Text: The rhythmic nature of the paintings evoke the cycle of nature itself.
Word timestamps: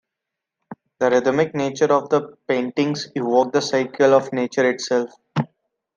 The 0.97 1.11
rhythmic 1.11 1.53
nature 1.53 1.93
of 1.93 2.09
the 2.09 2.35
paintings 2.47 3.09
evoke 3.13 3.53
the 3.53 3.61
cycle 3.61 4.15
of 4.15 4.33
nature 4.33 4.67
itself. 4.67 5.11